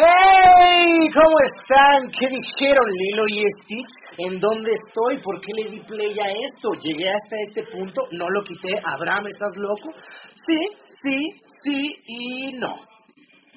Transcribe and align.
¡Hey! 0.00 1.10
¿Cómo 1.12 1.36
están? 1.42 2.08
¿Qué 2.12 2.28
dijeron 2.28 2.86
Lilo 2.88 3.24
y 3.26 3.42
Stitch? 3.50 3.90
¿En 4.18 4.38
dónde 4.38 4.70
estoy? 4.72 5.18
¿Por 5.20 5.40
qué 5.40 5.50
le 5.56 5.70
di 5.70 5.80
play 5.80 6.10
a 6.10 6.30
esto? 6.46 6.70
Llegué 6.80 7.10
hasta 7.10 7.34
este 7.42 7.64
punto, 7.64 8.02
no 8.12 8.28
lo 8.30 8.44
quité. 8.44 8.78
Abraham, 8.84 9.26
¿estás 9.26 9.56
loco? 9.56 9.90
Sí, 10.46 10.56
sí, 11.02 11.16
sí 11.64 11.96
y 12.06 12.52
no. 12.58 12.76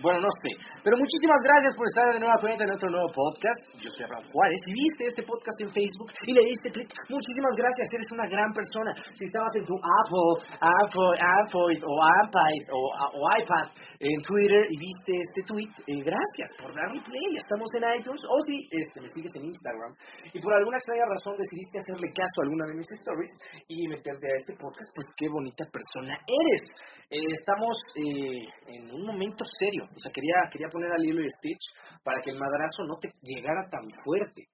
Bueno, 0.01 0.17
no 0.17 0.33
sé. 0.41 0.49
Pero 0.81 0.97
muchísimas 0.97 1.37
gracias 1.45 1.77
por 1.77 1.85
estar 1.85 2.09
de 2.09 2.19
nueva 2.19 2.41
cuenta 2.41 2.65
en 2.65 2.73
nuestro 2.73 2.89
nuevo 2.89 3.05
podcast. 3.13 3.61
Yo 3.77 3.89
soy 3.93 4.01
Abraham 4.09 4.25
Juárez. 4.33 4.57
Si 4.65 4.73
viste 4.73 5.05
este 5.05 5.21
podcast 5.21 5.57
en 5.61 5.69
Facebook 5.69 6.09
y 6.25 6.33
le 6.33 6.41
diste 6.41 6.73
clic, 6.73 6.89
muchísimas 7.05 7.53
gracias. 7.53 7.85
Eres 7.93 8.09
una 8.09 8.25
gran 8.25 8.49
persona. 8.49 8.91
Si 9.13 9.29
estabas 9.29 9.53
en 9.61 9.65
tu 9.69 9.77
Apple, 9.77 10.33
Apple, 10.57 11.13
Android 11.21 11.77
o 11.85 11.93
iPad 12.25 12.53
o, 12.73 12.79
o 13.13 13.21
iPad 13.37 13.69
en 14.01 14.17
Twitter 14.25 14.65
y 14.73 14.75
viste 14.81 15.13
este 15.21 15.45
tweet, 15.45 15.69
eh, 15.85 16.01
gracias 16.01 16.49
por 16.57 16.73
darle 16.73 16.97
play. 17.05 17.37
Estamos 17.37 17.69
en 17.77 17.85
iTunes. 17.93 18.21
O 18.25 18.41
si 18.41 18.57
este, 18.73 19.05
me 19.05 19.09
sigues 19.13 19.37
en 19.37 19.53
Instagram 19.53 19.93
y 20.33 20.41
por 20.41 20.57
alguna 20.57 20.81
extraña 20.81 21.05
razón 21.05 21.37
decidiste 21.37 21.77
hacerle 21.77 22.09
caso 22.09 22.41
a 22.41 22.43
alguna 22.49 22.65
de 22.65 22.73
mis 22.73 22.89
stories 22.89 23.33
y 23.69 23.85
meterte 23.85 24.25
a 24.25 24.35
este 24.41 24.57
podcast, 24.57 24.89
pues 24.97 25.05
qué 25.13 25.29
bonita 25.29 25.61
persona 25.69 26.17
eres. 26.25 26.65
Eh, 27.11 27.19
estamos 27.37 27.75
eh, 27.99 28.47
en 28.67 28.95
un 28.95 29.05
momento 29.05 29.43
serio. 29.59 29.83
O 29.95 29.99
sea, 29.99 30.11
quería, 30.11 30.35
quería 30.51 30.69
poner 30.69 30.91
al 30.91 31.03
hilo 31.03 31.21
y 31.21 31.29
Stitch 31.29 31.65
para 32.03 32.21
que 32.21 32.31
el 32.31 32.39
madrazo 32.39 32.83
no 32.87 32.97
te 32.97 33.09
llegara 33.21 33.69
tan 33.69 33.83
fuerte. 34.03 34.47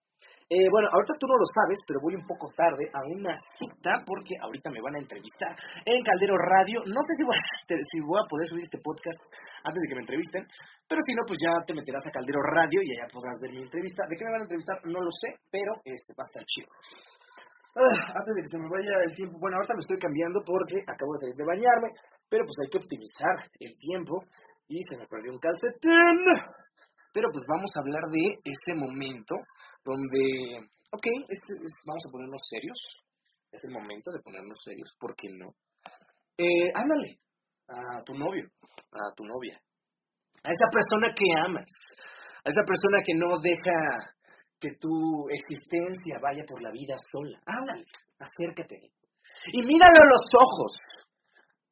Eh, 0.47 0.63
bueno, 0.71 0.87
ahorita 0.95 1.19
tú 1.19 1.27
no 1.27 1.35
lo 1.35 1.43
sabes, 1.43 1.75
pero 1.83 1.99
voy 1.99 2.15
un 2.15 2.23
poco 2.23 2.47
tarde 2.55 2.87
a 2.87 3.03
una 3.03 3.35
cita 3.59 3.99
porque 4.07 4.31
ahorita 4.39 4.71
me 4.71 4.79
van 4.79 4.95
a 4.95 5.03
entrevistar 5.03 5.51
en 5.83 5.99
Caldero 5.99 6.39
Radio. 6.39 6.79
No 6.87 7.03
sé 7.03 7.19
si 7.19 7.23
voy, 7.27 7.35
a, 7.35 7.43
si 7.91 7.99
voy 7.99 8.15
a 8.15 8.29
poder 8.31 8.47
subir 8.47 8.63
este 8.63 8.79
podcast 8.79 9.19
antes 9.67 9.75
de 9.83 9.87
que 9.91 9.97
me 9.99 10.07
entrevisten, 10.07 10.47
pero 10.87 11.03
si 11.03 11.11
no, 11.19 11.27
pues 11.27 11.35
ya 11.43 11.51
te 11.67 11.75
meterás 11.75 12.07
a 12.07 12.15
Caldero 12.15 12.39
Radio 12.39 12.79
y 12.79 12.95
allá 12.95 13.11
podrás 13.11 13.35
ver 13.43 13.51
mi 13.51 13.61
entrevista. 13.67 14.07
¿De 14.07 14.15
qué 14.15 14.23
me 14.23 14.31
van 14.31 14.41
a 14.41 14.47
entrevistar? 14.47 14.79
No 14.87 15.03
lo 15.03 15.11
sé, 15.11 15.35
pero 15.51 15.83
este 15.83 16.15
va 16.15 16.23
a 16.23 16.29
estar 16.31 16.43
chido. 16.47 16.71
Ah, 17.75 18.15
antes 18.15 18.33
de 18.33 18.41
que 18.41 18.51
se 18.55 18.57
me 18.57 18.71
vaya 18.71 18.95
el 19.03 19.13
tiempo, 19.19 19.35
bueno, 19.43 19.59
ahorita 19.59 19.75
me 19.75 19.83
estoy 19.83 19.99
cambiando 19.99 20.39
porque 20.47 20.79
acabo 20.79 21.11
de 21.13 21.27
salir 21.27 21.35
de 21.35 21.45
bañarme, 21.45 21.91
pero 22.31 22.47
pues 22.47 22.55
hay 22.63 22.71
que 22.71 22.79
optimizar 22.79 23.35
el 23.59 23.75
tiempo 23.77 24.23
y 24.67 24.81
se 24.83 24.97
me 24.97 25.07
perdió 25.07 25.31
un 25.31 25.39
calcetín. 25.39 26.19
Pero 27.13 27.29
pues 27.31 27.45
vamos 27.47 27.71
a 27.75 27.79
hablar 27.79 28.03
de 28.11 28.39
ese 28.43 28.75
momento 28.75 29.35
donde, 29.83 30.59
ok, 30.91 31.05
vamos 31.85 32.03
a 32.07 32.11
ponernos 32.11 32.41
serios. 32.49 32.77
Es 33.51 33.63
el 33.63 33.71
momento 33.71 34.11
de 34.11 34.21
ponernos 34.21 34.59
serios, 34.63 34.93
¿por 34.99 35.15
qué 35.15 35.29
no? 35.31 35.55
Eh, 36.37 36.69
a 36.75 38.03
tu 38.03 38.13
novio, 38.13 38.45
a 38.91 39.15
tu 39.15 39.23
novia, 39.23 39.59
a 40.43 40.51
esa 40.51 40.67
persona 40.71 41.13
que 41.15 41.25
amas, 41.43 41.71
a 42.43 42.49
esa 42.49 42.61
persona 42.63 43.01
que 43.03 43.13
no 43.15 43.39
deja 43.41 43.73
que 44.59 44.69
tu 44.79 45.27
existencia 45.29 46.19
vaya 46.21 46.43
por 46.47 46.61
la 46.61 46.71
vida 46.71 46.95
sola. 47.11 47.39
Háblale, 47.45 47.85
acércate. 48.19 48.91
Y 49.53 49.61
míralo 49.65 50.01
a 50.01 50.05
los 50.05 50.21
ojos. 50.33 50.71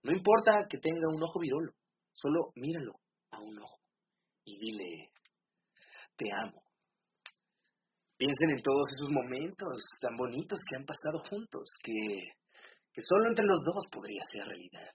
No 0.03 0.11
importa 0.11 0.65
que 0.69 0.77
tenga 0.77 1.09
un 1.13 1.21
ojo 1.21 1.39
virolo, 1.39 1.71
solo 2.16 2.52
míralo 2.55 2.94
a 3.31 3.39
un 3.39 3.59
ojo 3.59 3.80
y 4.45 4.58
dile, 4.58 5.11
te 6.16 6.25
amo. 6.31 6.63
Piensen 8.17 8.52
en 8.52 8.61
todos 8.63 8.88
esos 8.95 9.11
momentos 9.11 9.83
tan 9.99 10.16
bonitos 10.16 10.59
que 10.69 10.77
han 10.77 10.86
pasado 10.86 11.19
juntos, 11.30 11.67
que, 11.83 11.91
que 12.93 13.02
solo 13.02 13.27
entre 13.27 13.45
los 13.45 13.59
dos 13.66 13.86
podría 13.91 14.21
ser 14.31 14.47
realidad. 14.47 14.89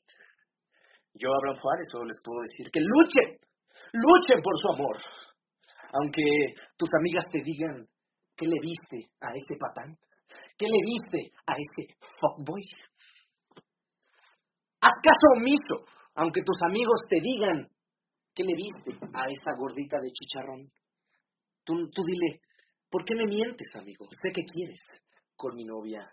Yo, 1.13 1.29
Abraham 1.29 1.61
Juárez, 1.61 1.89
solo 1.93 2.05
les 2.07 2.21
puedo 2.25 2.41
decir 2.41 2.71
que 2.73 2.81
luchen, 2.81 3.37
luchen 3.93 4.41
por 4.43 4.57
su 4.57 4.73
amor. 4.73 4.97
Aunque 5.93 6.23
tus 6.79 6.89
amigas 6.99 7.25
te 7.31 7.43
digan, 7.45 7.87
¿qué 8.37 8.47
le 8.47 8.61
viste 8.63 9.11
a 9.21 9.35
ese 9.35 9.59
patán? 9.59 9.99
¿Qué 10.57 10.67
le 10.67 10.81
viste 10.81 11.33
a 11.47 11.53
ese 11.59 11.99
fuckboy? 12.17 12.63
Haz 14.81 14.97
caso 15.05 15.27
omiso, 15.37 15.85
aunque 16.15 16.43
tus 16.43 16.57
amigos 16.69 17.01
te 17.09 17.21
digan, 17.21 17.69
¿qué 18.35 18.43
le 18.45 18.55
viste 18.55 19.07
a 19.15 19.25
esa 19.31 19.53
gordita 19.59 19.99
de 20.01 20.11
chicharrón? 20.11 20.71
Tú, 21.65 21.75
tú 21.91 22.03
dile, 22.05 22.41
¿por 22.91 23.05
qué 23.05 23.15
me 23.15 23.27
mientes, 23.27 23.69
amigo? 23.75 24.07
Sé 24.23 24.33
que 24.33 24.45
quieres 24.45 24.81
con 25.37 25.55
mi 25.55 25.65
novia. 25.65 26.05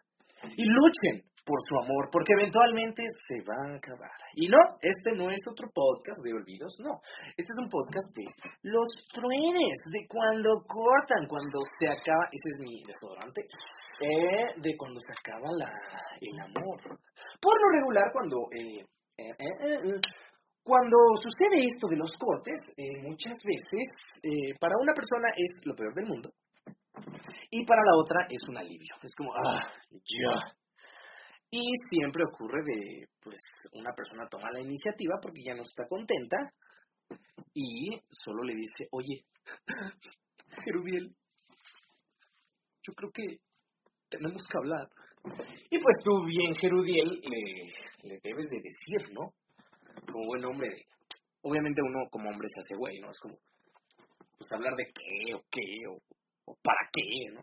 Y 0.55 0.63
luchen 0.63 1.25
por 1.47 1.57
su 1.63 1.79
amor, 1.79 2.09
porque 2.11 2.33
eventualmente 2.35 3.01
se 3.07 3.39
va 3.47 3.55
a 3.55 3.77
acabar. 3.77 4.11
Y 4.35 4.47
no, 4.47 4.59
este 4.81 5.15
no 5.15 5.31
es 5.31 5.39
otro 5.49 5.67
podcast 5.73 6.19
de 6.23 6.33
olvidos, 6.33 6.75
no. 6.79 6.99
Este 7.39 7.51
es 7.55 7.57
un 7.57 7.69
podcast 7.69 8.09
de 8.13 8.27
los 8.67 8.87
truenes, 9.15 9.79
de 9.91 10.05
cuando 10.11 10.61
cortan, 10.67 11.25
cuando 11.25 11.63
se 11.79 11.87
acaba, 11.87 12.27
ese 12.29 12.47
es 12.51 12.59
mi 12.59 12.83
desodorante, 12.83 13.47
eh, 14.03 14.47
de 14.59 14.77
cuando 14.77 14.99
se 14.99 15.13
acaba 15.15 15.47
la, 15.57 15.71
el 16.19 16.37
amor. 16.37 16.79
Por 17.39 17.55
lo 17.55 17.67
regular, 17.79 18.11
cuando... 18.11 18.37
Eh, 18.51 18.85
cuando 20.63 20.97
sucede 21.21 21.65
esto 21.65 21.87
de 21.89 21.97
los 21.97 22.11
cortes, 22.19 22.59
muchas 23.01 23.37
veces 23.43 23.87
para 24.59 24.75
una 24.81 24.93
persona 24.93 25.29
es 25.35 25.65
lo 25.65 25.75
peor 25.75 25.93
del 25.93 26.05
mundo 26.05 26.29
y 27.49 27.65
para 27.65 27.81
la 27.85 27.95
otra 27.95 28.27
es 28.29 28.41
un 28.47 28.57
alivio. 28.57 28.95
Es 29.01 29.13
como, 29.15 29.31
ah, 29.33 29.61
ya. 29.91 30.57
Y 31.49 31.61
siempre 31.89 32.23
ocurre 32.25 32.61
de, 32.65 33.07
pues, 33.21 33.39
una 33.73 33.93
persona 33.93 34.27
toma 34.29 34.51
la 34.51 34.59
iniciativa 34.59 35.15
porque 35.21 35.43
ya 35.43 35.53
no 35.53 35.63
está 35.63 35.87
contenta 35.87 36.37
y 37.53 37.89
solo 38.09 38.43
le 38.43 38.55
dice, 38.55 38.87
oye, 38.91 39.25
Jerudiel, 40.65 41.15
yo 42.83 42.93
creo 42.93 43.11
que 43.13 43.37
tenemos 44.09 44.43
que 44.43 44.57
hablar. 44.57 44.89
Y 45.69 45.79
pues 45.79 45.95
tú 46.03 46.25
bien, 46.25 46.53
Jerudiel, 46.55 47.21
le, 47.23 48.09
le 48.09 48.19
debes 48.23 48.47
de 48.49 48.61
decir, 48.61 49.13
¿no? 49.13 49.33
Como 50.11 50.25
buen 50.27 50.45
hombre, 50.45 50.69
obviamente 51.41 51.81
uno 51.81 52.07
como 52.09 52.29
hombre 52.29 52.47
se 52.53 52.61
hace 52.61 52.75
güey, 52.75 52.99
¿no? 52.99 53.09
Es 53.09 53.19
como, 53.19 53.35
pues 54.37 54.51
hablar 54.51 54.75
de 54.75 54.85
qué 54.85 55.33
o 55.35 55.41
qué 55.51 55.87
o, 55.89 55.97
o 56.45 56.55
para 56.63 56.89
qué, 56.91 57.33
¿no? 57.33 57.41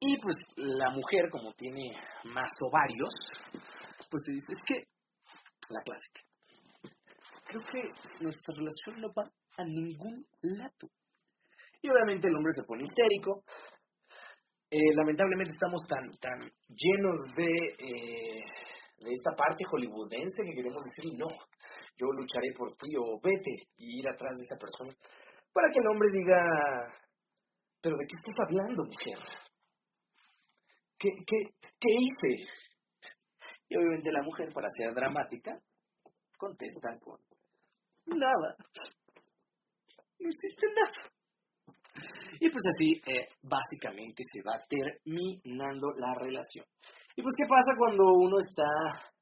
Y 0.00 0.20
pues 0.20 0.36
la 0.56 0.90
mujer, 0.90 1.30
como 1.30 1.52
tiene 1.54 1.92
más 2.24 2.50
ovarios, 2.60 3.14
pues 4.10 4.22
te 4.24 4.32
dice, 4.32 4.52
es 4.52 4.64
que, 4.66 4.84
la 5.68 5.80
clásica, 5.82 6.20
creo 7.46 7.62
que 7.70 7.82
nuestra 8.22 8.54
relación 8.54 9.00
no 9.00 9.08
va 9.16 9.30
a 9.56 9.64
ningún 9.64 10.26
lado. 10.42 10.88
Y 11.82 11.90
obviamente 11.90 12.28
el 12.28 12.36
hombre 12.36 12.52
se 12.52 12.64
pone 12.64 12.84
histérico. 12.84 13.44
Eh, 14.74 14.94
lamentablemente 14.96 15.52
estamos 15.52 15.82
tan, 15.86 16.10
tan 16.12 16.40
llenos 16.66 17.18
de, 17.36 17.44
eh, 17.76 18.40
de 19.04 19.12
esta 19.12 19.32
parte 19.36 19.66
hollywoodense 19.70 20.44
que 20.46 20.54
queremos 20.54 20.82
decir, 20.84 21.12
no, 21.12 21.28
yo 21.28 22.06
lucharé 22.16 22.54
por 22.56 22.72
ti 22.72 22.96
o 22.96 23.20
vete 23.20 23.68
y 23.76 24.00
ir 24.00 24.08
atrás 24.08 24.32
de 24.34 24.44
esa 24.44 24.56
persona. 24.56 24.96
Para 25.52 25.68
que 25.68 25.78
el 25.78 25.88
hombre 25.92 26.08
diga, 26.10 26.40
pero 27.82 27.96
¿de 27.98 28.06
qué 28.06 28.14
estás 28.16 28.34
hablando, 28.48 28.84
mujer? 28.84 29.18
¿Qué, 30.98 31.10
qué, 31.26 31.36
qué 31.60 31.90
hice? 31.92 32.48
Y 33.68 33.76
obviamente 33.76 34.10
la 34.10 34.22
mujer, 34.22 34.54
para 34.54 34.68
ser 34.70 34.94
dramática, 34.94 35.52
contesta 36.38 36.98
con 36.98 37.20
nada. 38.06 38.56
No 40.18 40.28
hiciste 40.30 40.66
nada. 40.74 41.12
Y 42.42 42.50
pues 42.50 42.64
así, 42.74 43.00
eh, 43.06 43.28
básicamente, 43.42 44.24
se 44.26 44.42
va 44.42 44.58
terminando 44.66 45.92
la 45.94 46.12
relación. 46.18 46.66
Y 47.14 47.22
pues, 47.22 47.34
¿qué 47.38 47.46
pasa 47.46 47.70
cuando 47.78 48.02
uno 48.18 48.36
está, 48.40 49.12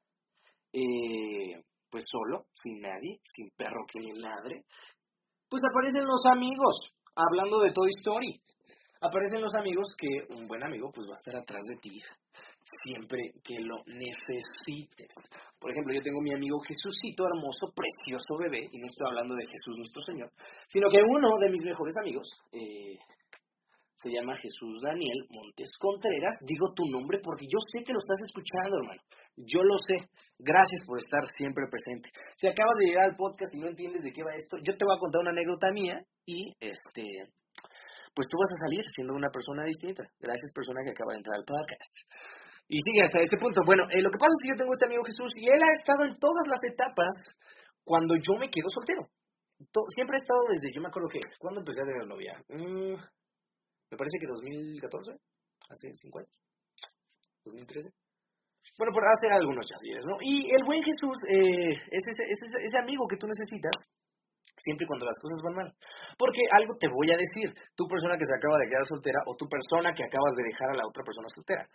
eh, 0.73 1.61
pues 1.87 2.03
solo, 2.07 2.47
sin 2.51 2.81
nadie, 2.81 3.19
sin 3.21 3.51
perro 3.55 3.85
que 3.85 3.99
le 3.99 4.19
ladre? 4.19 4.65
Pues 5.47 5.61
aparecen 5.69 6.03
los 6.03 6.25
amigos, 6.31 6.97
hablando 7.13 7.59
de 7.59 7.71
Toy 7.71 7.89
Story 7.99 8.41
aparecen 9.01 9.41
los 9.41 9.53
amigos 9.55 9.87
que 9.97 10.33
un 10.33 10.47
buen 10.47 10.63
amigo 10.63 10.91
pues 10.93 11.07
va 11.07 11.13
a 11.13 11.19
estar 11.19 11.35
atrás 11.35 11.63
de 11.65 11.75
ti 11.77 12.01
siempre 12.63 13.31
que 13.43 13.59
lo 13.59 13.83
necesites. 13.85 15.13
Por 15.59 15.71
ejemplo, 15.71 15.93
yo 15.93 16.01
tengo 16.01 16.21
mi 16.21 16.33
amigo 16.33 16.59
Jesucito, 16.61 17.25
hermoso, 17.25 17.73
precioso 17.75 18.37
bebé, 18.39 18.69
y 18.71 18.77
no 18.79 18.87
estoy 18.87 19.07
hablando 19.07 19.35
de 19.35 19.45
Jesús 19.47 19.77
nuestro 19.77 20.01
Señor, 20.01 20.31
sino 20.67 20.89
que 20.89 21.01
uno 21.01 21.37
de 21.39 21.49
mis 21.49 21.63
mejores 21.63 21.93
amigos 21.97 22.27
eh, 22.51 22.97
se 24.01 24.09
llama 24.09 24.35
Jesús 24.35 24.81
Daniel 24.81 25.27
Montes 25.29 25.77
Contreras. 25.77 26.35
Digo 26.41 26.73
tu 26.73 26.85
nombre 26.89 27.19
porque 27.21 27.45
yo 27.45 27.59
sé 27.71 27.83
que 27.83 27.93
lo 27.93 27.99
estás 27.99 28.17
escuchando, 28.25 28.81
hermano. 28.81 29.01
Yo 29.37 29.61
lo 29.61 29.77
sé. 29.77 30.09
Gracias 30.39 30.81
por 30.85 30.97
estar 30.97 31.21
siempre 31.37 31.69
presente. 31.69 32.09
Si 32.35 32.47
acabas 32.47 32.75
de 32.79 32.87
llegar 32.87 33.05
al 33.05 33.15
podcast 33.15 33.53
y 33.53 33.59
no 33.59 33.67
entiendes 33.67 34.03
de 34.03 34.11
qué 34.11 34.23
va 34.23 34.33
esto, 34.33 34.57
yo 34.65 34.75
te 34.75 34.85
voy 34.85 34.95
a 34.95 34.99
contar 34.99 35.21
una 35.21 35.31
anécdota 35.31 35.71
mía 35.71 36.01
y 36.25 36.49
este 36.59 37.29
pues 38.13 38.27
tú 38.27 38.37
vas 38.37 38.51
a 38.51 38.67
salir 38.67 38.83
siendo 38.89 39.13
una 39.13 39.29
persona 39.29 39.63
distinta. 39.63 40.03
Gracias, 40.19 40.51
persona 40.53 40.81
que 40.83 40.91
acaba 40.91 41.13
de 41.13 41.19
entrar 41.19 41.37
al 41.37 41.45
podcast. 41.45 41.95
Y 42.71 42.79
sigue 42.79 43.03
hasta 43.03 43.19
este 43.19 43.35
punto. 43.35 43.59
Bueno, 43.67 43.83
eh, 43.91 43.99
lo 43.99 44.07
que 44.07 44.15
pasa 44.15 44.31
es 44.31 44.39
que 44.39 44.51
yo 44.55 44.59
tengo 44.63 44.71
este 44.71 44.87
amigo 44.87 45.03
Jesús 45.03 45.35
y 45.35 45.43
él 45.43 45.59
ha 45.59 45.75
estado 45.75 46.07
en 46.07 46.15
todas 46.15 46.47
las 46.47 46.63
etapas 46.63 47.11
cuando 47.83 48.15
yo 48.15 48.39
me 48.39 48.47
quedo 48.47 48.71
soltero. 48.71 49.11
siempre 49.91 50.15
he 50.15 50.23
estado 50.23 50.39
desde, 50.47 50.71
yo 50.71 50.79
me 50.79 50.87
acuerdo 50.87 51.11
que, 51.11 51.19
¿cuándo 51.35 51.59
empecé 51.59 51.83
a 51.83 51.91
tener 51.91 52.07
novia? 52.07 52.39
Mm, 52.47 52.95
me 52.95 53.97
parece 53.99 54.15
que 54.15 54.23
2014, 54.23 55.19
hace 55.67 55.91
5 55.91 56.19
años, 56.23 56.31
2013. 57.43 57.91
Bueno, 58.79 58.95
por 58.95 59.03
hace 59.03 59.27
algunos 59.27 59.67
ya 59.67 59.75
¿no? 60.07 60.15
Y 60.23 60.47
el 60.55 60.63
buen 60.63 60.79
Jesús 60.79 61.17
eh, 61.27 61.75
es 61.75 62.03
ese, 62.07 62.23
ese, 62.23 62.45
ese 62.55 62.77
amigo 62.79 63.03
que 63.03 63.19
tú 63.19 63.27
necesitas 63.27 63.75
siempre 64.55 64.87
cuando 64.87 65.11
las 65.11 65.19
cosas 65.19 65.43
van 65.43 65.59
mal. 65.59 65.69
Porque 66.15 66.39
algo 66.55 66.71
te 66.79 66.87
voy 66.87 67.11
a 67.11 67.19
decir, 67.19 67.51
tu 67.75 67.83
persona 67.83 68.15
que 68.15 68.23
se 68.23 68.31
acaba 68.31 68.55
de 68.63 68.71
quedar 68.71 68.85
soltera 68.87 69.19
o 69.27 69.35
tu 69.35 69.43
persona 69.51 69.91
que 69.91 70.07
acabas 70.07 70.39
de 70.39 70.47
dejar 70.47 70.71
a 70.71 70.79
la 70.79 70.87
otra 70.87 71.03
persona 71.03 71.27
soltera. 71.35 71.67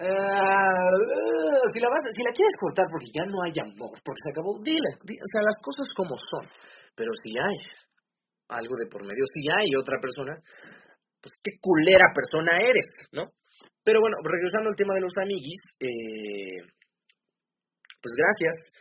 Uh, 0.00 1.68
si, 1.72 1.78
la 1.78 1.92
vas, 1.92 2.00
si 2.08 2.22
la 2.24 2.32
quieres 2.32 2.56
cortar 2.56 2.86
porque 2.88 3.12
ya 3.12 3.24
no 3.28 3.44
hay 3.44 3.52
amor, 3.60 3.92
porque 4.00 4.24
se 4.24 4.32
acabó, 4.32 4.56
dile, 4.64 4.96
o 4.96 5.28
sea, 5.28 5.42
las 5.44 5.58
cosas 5.60 5.92
como 5.94 6.16
son. 6.16 6.48
Pero 6.96 7.12
si 7.20 7.36
hay 7.36 7.58
algo 8.48 8.74
de 8.80 8.88
por 8.88 9.04
medio, 9.04 9.24
si 9.28 9.44
hay 9.52 9.68
otra 9.76 10.00
persona, 10.00 10.40
pues 11.20 11.32
qué 11.44 11.52
culera 11.60 12.08
persona 12.16 12.64
eres, 12.64 12.88
¿no? 13.12 13.28
Pero 13.84 14.00
bueno, 14.00 14.16
regresando 14.24 14.70
al 14.70 14.76
tema 14.76 14.94
de 14.94 15.00
los 15.04 15.12
amiguis, 15.20 15.60
eh, 15.80 16.64
pues 18.00 18.12
gracias 18.16 18.72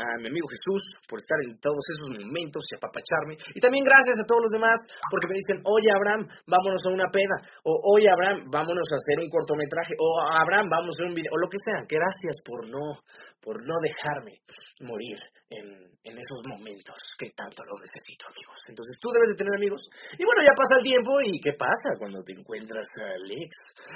a 0.00 0.16
mi 0.20 0.32
amigo 0.32 0.48
Jesús 0.48 0.82
por 1.04 1.20
estar 1.20 1.36
en 1.44 1.60
todos 1.60 1.84
esos 1.92 2.08
momentos 2.16 2.64
y 2.72 2.76
apapacharme. 2.76 3.36
Y 3.52 3.60
también 3.60 3.84
gracias 3.84 4.16
a 4.16 4.26
todos 4.26 4.48
los 4.48 4.52
demás 4.56 4.80
porque 5.12 5.28
me 5.28 5.36
dicen, 5.36 5.60
oye 5.68 5.90
Abraham, 5.92 6.24
vámonos 6.48 6.80
a 6.86 6.90
una 6.90 7.08
peda. 7.12 7.36
O 7.64 7.76
oye 7.94 8.08
Abraham, 8.08 8.48
vámonos 8.48 8.88
a 8.88 8.96
hacer 8.96 9.20
un 9.20 9.28
cortometraje. 9.28 9.92
O 10.00 10.08
Abraham, 10.32 10.72
vamos 10.72 10.88
a 10.88 10.94
hacer 10.96 11.06
un 11.12 11.16
video. 11.16 11.32
O 11.32 11.38
lo 11.38 11.48
que 11.52 11.60
sea. 11.60 11.84
Gracias 11.84 12.36
por 12.44 12.64
no, 12.64 13.04
por 13.44 13.60
no 13.60 13.76
dejarme 13.84 14.40
morir 14.80 15.20
en, 15.52 15.66
en 16.04 16.14
esos 16.16 16.40
momentos 16.48 16.96
que 17.18 17.30
tanto 17.36 17.60
lo 17.64 17.76
necesito, 17.76 18.24
amigos. 18.32 18.56
Entonces 18.68 18.96
tú 19.00 19.12
debes 19.12 19.36
de 19.36 19.36
tener 19.36 19.52
amigos. 19.52 19.82
Y 20.16 20.24
bueno, 20.24 20.40
ya 20.40 20.56
pasa 20.56 20.80
el 20.80 20.84
tiempo 20.84 21.20
y 21.20 21.40
¿qué 21.44 21.52
pasa 21.52 21.98
cuando 21.98 22.24
te 22.24 22.32
encuentras 22.32 22.88
a 23.04 23.20
Alex? 23.20 23.50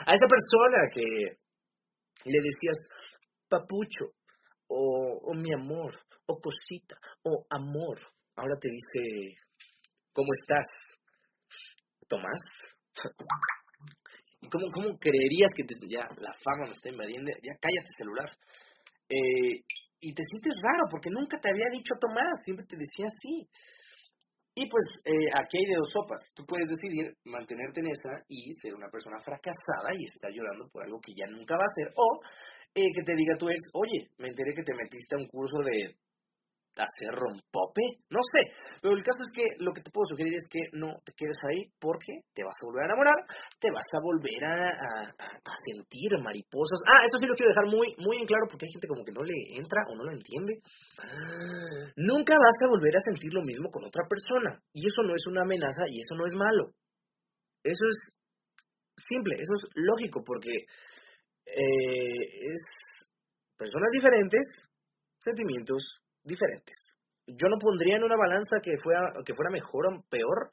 A 0.07 0.13
esa 0.13 0.29
persona 0.29 0.79
que 0.93 1.41
le 2.25 2.39
decías, 2.41 2.79
papucho, 3.49 4.13
o, 4.75 5.35
mi 5.35 5.53
amor, 5.53 5.95
o 6.27 6.41
cosita, 6.41 6.97
o 7.23 7.47
amor. 7.51 7.99
Ahora 8.37 8.57
te 8.61 8.69
dice, 8.69 9.37
¿cómo 10.13 10.29
estás? 10.41 10.67
Tomás. 12.09 12.41
¿Y 14.41 14.49
cómo, 14.49 14.71
cómo 14.73 14.99
creerías 14.99 15.51
que 15.55 15.65
ya 15.89 16.03
la 16.19 16.33
fama 16.33 16.67
me 16.67 16.73
está 16.73 16.91
invadiendo? 16.91 17.31
Ya 17.43 17.55
cállate 17.61 17.91
celular. 17.97 18.31
Eh, 19.09 19.63
y 20.01 20.13
te 20.13 20.23
sientes 20.29 20.57
raro 20.61 20.85
porque 20.91 21.11
nunca 21.11 21.39
te 21.41 21.49
había 21.49 21.71
dicho 21.71 21.95
Tomás, 22.01 22.43
siempre 22.43 22.67
te 22.67 22.77
decía 22.77 23.07
así. 23.07 23.49
Y 24.57 24.69
pues 24.69 24.85
eh, 25.05 25.31
aquí 25.35 25.59
hay 25.59 25.67
de 25.67 25.79
dos 25.79 25.91
sopas. 25.91 26.23
Tú 26.35 26.45
puedes 26.47 26.69
decidir 26.69 27.15
mantenerte 27.25 27.81
en 27.81 27.89
esa 27.89 28.23
y 28.29 28.53
ser 28.53 28.75
una 28.75 28.89
persona 28.89 29.19
fracasada 29.19 29.91
y 29.99 30.05
estar 30.05 30.31
llorando 30.31 30.69
por 30.71 30.85
algo 30.85 31.01
que 31.01 31.13
ya 31.15 31.27
nunca 31.27 31.55
va 31.55 31.67
a 31.67 31.75
ser. 31.75 31.93
O 31.97 32.21
eh, 32.75 32.93
que 32.95 33.03
te 33.05 33.15
diga 33.15 33.37
tu 33.39 33.49
ex, 33.49 33.63
oye, 33.73 34.09
me 34.19 34.29
enteré 34.29 34.53
que 34.55 34.63
te 34.63 34.75
metiste 34.75 35.15
a 35.15 35.19
un 35.19 35.29
curso 35.29 35.59
de 35.65 35.95
hacer 36.83 37.15
rompope, 37.15 38.03
no 38.11 38.19
sé, 38.19 38.51
pero 38.83 38.95
el 38.95 39.03
caso 39.03 39.23
es 39.23 39.31
que 39.31 39.63
lo 39.63 39.73
que 39.73 39.83
te 39.83 39.91
puedo 39.91 40.07
sugerir 40.11 40.35
es 40.35 40.49
que 40.51 40.59
no 40.75 40.99
te 41.05 41.13
quedes 41.15 41.39
ahí 41.47 41.71
porque 41.79 42.27
te 42.35 42.43
vas 42.43 42.57
a 42.59 42.67
volver 42.67 42.83
a 42.83 42.87
enamorar, 42.91 43.19
te 43.61 43.71
vas 43.71 43.87
a 43.95 44.03
volver 44.03 44.43
a, 44.43 45.15
sentir 45.65 46.11
mariposas. 46.19 46.83
Ah, 46.91 47.05
esto 47.05 47.19
sí 47.19 47.27
lo 47.27 47.35
quiero 47.35 47.55
dejar 47.55 47.71
muy, 47.71 47.95
muy 47.99 48.19
en 48.19 48.27
claro 48.27 48.47
porque 48.51 48.67
hay 48.67 48.73
gente 48.73 48.89
como 48.89 49.05
que 49.05 49.15
no 49.15 49.23
le 49.23 49.35
entra 49.55 49.87
o 49.89 49.95
no 49.95 50.05
lo 50.05 50.13
entiende. 50.13 50.59
Nunca 51.97 52.35
vas 52.35 52.59
a 52.59 52.69
volver 52.69 52.97
a 52.97 53.07
sentir 53.07 53.33
lo 53.33 53.43
mismo 53.43 53.71
con 53.71 53.85
otra 53.85 54.03
persona 54.09 54.59
y 54.75 54.87
eso 54.87 55.03
no 55.03 55.15
es 55.15 55.25
una 55.27 55.43
amenaza 55.43 55.87
y 55.87 56.01
eso 56.01 56.15
no 56.17 56.27
es 56.27 56.35
malo. 56.35 56.75
Eso 57.63 57.87
es 57.89 58.19
simple, 58.99 59.37
eso 59.37 59.53
es 59.55 59.71
lógico 59.75 60.23
porque 60.25 60.67
eh, 61.47 62.53
es 62.53 62.61
personas 63.57 63.91
diferentes, 63.93 64.47
sentimientos 65.19 66.01
diferentes. 66.23 66.95
Yo 67.27 67.49
no 67.49 67.57
pondría 67.59 67.97
en 67.97 68.05
una 68.05 68.17
balanza 68.17 68.61
que 68.63 68.77
fuera, 68.83 69.13
que 69.25 69.35
fuera 69.35 69.51
mejor 69.51 69.87
o 69.87 70.05
peor. 70.11 70.51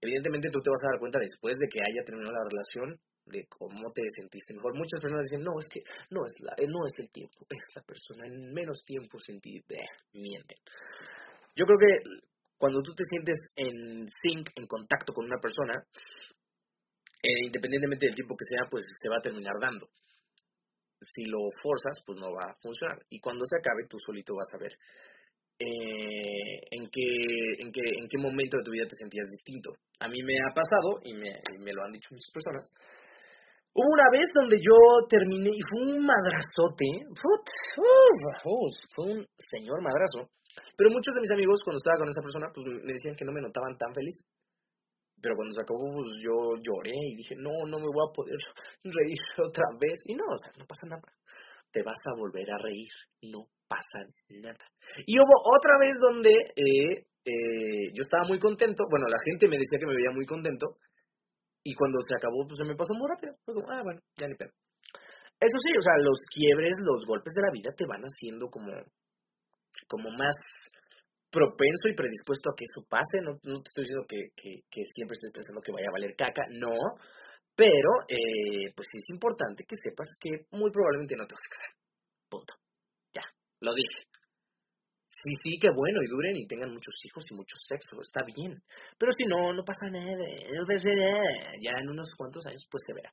Evidentemente 0.00 0.50
tú 0.50 0.60
te 0.60 0.70
vas 0.70 0.82
a 0.82 0.92
dar 0.92 1.00
cuenta 1.00 1.18
después 1.18 1.58
de 1.58 1.68
que 1.68 1.80
haya 1.80 2.04
terminado 2.04 2.32
la 2.32 2.48
relación 2.48 3.00
de 3.26 3.46
cómo 3.48 3.92
te 3.92 4.02
sentiste 4.14 4.54
mejor. 4.54 4.74
Muchas 4.74 5.00
personas 5.00 5.26
dicen, 5.26 5.42
no, 5.42 5.58
es 5.58 5.66
que 5.66 5.82
no 6.10 6.24
es, 6.24 6.32
la, 6.40 6.54
no 6.68 6.86
es 6.86 6.94
el 6.98 7.10
tiempo, 7.10 7.46
es 7.50 7.74
la 7.74 7.82
persona 7.82 8.26
en 8.26 8.52
menos 8.52 8.82
tiempo 8.84 9.18
sentí, 9.18 9.62
mienten. 10.12 10.58
Yo 11.54 11.66
creo 11.66 11.78
que 11.78 12.20
cuando 12.56 12.82
tú 12.82 12.94
te 12.94 13.04
sientes 13.04 13.38
en 13.56 14.06
sync, 14.08 14.50
en 14.54 14.66
contacto 14.66 15.12
con 15.12 15.24
una 15.24 15.40
persona, 15.40 15.74
eh, 17.22 17.46
independientemente 17.46 18.06
del 18.06 18.14
tiempo 18.14 18.36
que 18.36 18.44
sea, 18.44 18.68
pues 18.70 18.84
se 18.96 19.08
va 19.08 19.18
a 19.18 19.22
terminar 19.22 19.54
dando. 19.60 19.88
Si 21.00 21.24
lo 21.24 21.38
forzas, 21.62 22.02
pues 22.04 22.18
no 22.18 22.32
va 22.32 22.52
a 22.52 22.56
funcionar. 22.62 22.98
Y 23.08 23.20
cuando 23.20 23.44
se 23.46 23.56
acabe, 23.56 23.86
tú 23.88 23.98
solito 23.98 24.34
vas 24.34 24.48
a 24.52 24.58
ver 24.58 24.72
eh, 25.58 26.60
en, 26.70 26.88
qué, 26.88 27.08
en, 27.58 27.72
qué, 27.72 27.80
en 28.00 28.08
qué 28.08 28.18
momento 28.18 28.58
de 28.58 28.64
tu 28.64 28.70
vida 28.70 28.86
te 28.88 28.96
sentías 28.96 29.28
distinto. 29.28 29.72
A 30.00 30.08
mí 30.08 30.22
me 30.22 30.38
ha 30.40 30.54
pasado, 30.54 31.00
y 31.04 31.12
me, 31.12 31.40
me 31.58 31.72
lo 31.72 31.84
han 31.84 31.92
dicho 31.92 32.08
muchas 32.12 32.32
personas, 32.32 32.70
Hubo 33.72 33.86
una 33.86 34.10
vez 34.10 34.26
donde 34.34 34.58
yo 34.58 34.74
terminé 35.08 35.50
y 35.50 35.62
fue 35.62 35.94
un 35.94 36.04
madrazote, 36.04 37.06
fue 37.14 37.30
un 39.14 39.24
señor 39.38 39.80
madrazo, 39.80 40.28
pero 40.76 40.90
muchos 40.90 41.14
de 41.14 41.20
mis 41.20 41.30
amigos 41.30 41.60
cuando 41.62 41.78
estaba 41.78 41.98
con 41.98 42.08
esa 42.08 42.20
persona 42.20 42.50
pues 42.52 42.66
me 42.66 42.92
decían 42.92 43.14
que 43.14 43.24
no 43.24 43.30
me 43.30 43.40
notaban 43.40 43.78
tan 43.78 43.94
feliz. 43.94 44.26
Pero 45.20 45.36
cuando 45.36 45.54
se 45.54 45.62
acabó, 45.62 45.84
pues 45.92 46.16
yo 46.24 46.56
lloré 46.60 46.96
y 46.96 47.16
dije, 47.16 47.36
no, 47.36 47.52
no 47.66 47.78
me 47.78 47.86
voy 47.86 48.04
a 48.08 48.12
poder 48.12 48.38
reír 48.84 49.18
otra 49.38 49.64
vez. 49.78 50.00
Y 50.06 50.14
no, 50.14 50.24
o 50.24 50.38
sea, 50.38 50.52
no 50.58 50.66
pasa 50.66 50.86
nada. 50.88 51.02
Te 51.70 51.82
vas 51.82 51.98
a 52.06 52.18
volver 52.18 52.50
a 52.50 52.58
reír, 52.58 52.90
no 53.22 53.46
pasa 53.68 54.02
nada. 54.28 54.64
Y 55.06 55.14
hubo 55.20 55.36
otra 55.56 55.78
vez 55.78 55.94
donde 56.00 56.30
eh, 56.30 57.06
eh, 57.24 57.86
yo 57.94 58.00
estaba 58.02 58.26
muy 58.26 58.40
contento, 58.40 58.84
bueno, 58.90 59.06
la 59.06 59.18
gente 59.24 59.46
me 59.46 59.56
decía 59.56 59.78
que 59.78 59.86
me 59.86 59.94
veía 59.94 60.10
muy 60.10 60.26
contento, 60.26 60.78
y 61.62 61.74
cuando 61.74 62.00
se 62.00 62.16
acabó, 62.16 62.46
pues 62.46 62.56
se 62.56 62.64
me 62.64 62.74
pasó 62.74 62.94
muy 62.94 63.08
rápido. 63.08 63.34
Ah, 63.68 63.82
bueno, 63.84 64.00
ya 64.16 64.26
ni 64.26 64.34
pedo. 64.34 64.50
Eso 65.40 65.56
sí, 65.62 65.72
o 65.76 65.82
sea, 65.82 65.96
los 65.98 66.20
quiebres, 66.28 66.78
los 66.80 67.06
golpes 67.06 67.32
de 67.34 67.42
la 67.42 67.52
vida 67.52 67.72
te 67.76 67.86
van 67.86 68.02
haciendo 68.02 68.48
como, 68.48 68.72
como 69.88 70.10
más 70.10 70.34
propenso 71.30 71.88
y 71.88 71.94
predispuesto 71.94 72.50
a 72.50 72.56
que 72.56 72.64
eso 72.64 72.86
pase. 72.88 73.22
No, 73.22 73.38
te 73.38 73.68
estoy 73.70 73.84
diciendo 73.84 74.06
que, 74.06 74.34
que, 74.36 74.84
siempre 74.84 75.14
estés 75.14 75.32
pensando 75.32 75.62
que 75.62 75.72
vaya 75.72 75.88
a 75.88 75.96
valer 75.96 76.14
caca, 76.16 76.42
no. 76.50 76.74
Pero, 77.54 77.90
eh, 78.08 78.72
pues 78.74 78.88
sí 78.90 78.98
es 78.98 79.10
importante 79.10 79.64
que 79.64 79.76
sepas 79.76 80.08
que 80.20 80.46
muy 80.56 80.70
probablemente 80.70 81.16
no 81.16 81.26
te 81.26 81.34
vas 81.34 81.46
a 81.46 81.54
casar. 81.54 81.72
Punto. 82.28 82.54
Ya, 83.14 83.22
lo 83.60 83.74
dije. 83.74 84.06
Sí, 85.10 85.34
sí, 85.42 85.58
que 85.58 85.68
bueno, 85.74 85.98
y 86.02 86.06
duren 86.06 86.36
y 86.36 86.46
tengan 86.46 86.70
muchos 86.70 86.94
hijos 87.04 87.24
y 87.28 87.34
mucho 87.34 87.56
sexo, 87.56 88.00
está 88.00 88.22
bien. 88.22 88.62
Pero 88.96 89.10
si 89.10 89.24
no, 89.24 89.52
no 89.52 89.64
pasa 89.64 89.90
nada, 89.90 90.14
no 90.14 90.66
pasa. 90.66 90.88
Ya 91.60 91.72
en 91.82 91.90
unos 91.90 92.14
cuantos 92.16 92.46
años, 92.46 92.62
pues 92.70 92.82
se 92.86 92.94
verá. 92.94 93.12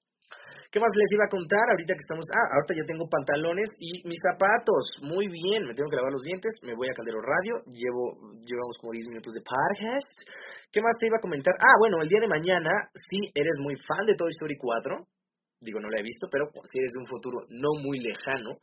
¿Qué 0.71 0.79
más 0.79 0.91
les 0.95 1.11
iba 1.15 1.23
a 1.23 1.31
contar 1.31 1.63
ahorita 1.71 1.95
que 1.95 2.03
estamos? 2.03 2.27
Ah, 2.27 2.59
ahorita 2.59 2.75
ya 2.75 2.85
tengo 2.85 3.07
pantalones 3.07 3.71
y 3.79 4.03
mis 4.03 4.19
zapatos. 4.19 4.99
Muy 5.01 5.27
bien, 5.31 5.63
me 5.63 5.73
tengo 5.73 5.89
que 5.89 5.95
lavar 5.95 6.11
los 6.11 6.23
dientes, 6.23 6.59
me 6.63 6.75
voy 6.75 6.89
a 6.89 6.93
Caldero 6.93 7.23
Radio, 7.23 7.63
llevo, 7.71 8.35
llevamos 8.43 8.75
como 8.79 8.91
10 8.91 9.07
minutos 9.07 9.31
de 9.31 9.41
podcast. 9.47 10.11
¿Qué 10.71 10.81
más 10.81 10.91
te 10.99 11.07
iba 11.07 11.15
a 11.17 11.23
comentar? 11.23 11.55
Ah, 11.55 11.79
bueno, 11.79 12.01
el 12.03 12.09
día 12.09 12.19
de 12.19 12.27
mañana, 12.27 12.69
si 12.91 13.31
eres 13.33 13.55
muy 13.63 13.75
fan 13.87 14.05
de 14.05 14.15
Toy 14.15 14.31
Story 14.35 14.57
4, 14.59 15.07
digo, 15.61 15.79
no 15.79 15.87
la 15.87 15.99
he 15.99 16.03
visto, 16.03 16.27
pero 16.29 16.51
si 16.67 16.79
eres 16.79 16.91
de 16.91 16.99
un 16.99 17.07
futuro 17.07 17.47
no 17.47 17.79
muy 17.79 17.99
lejano, 17.99 18.59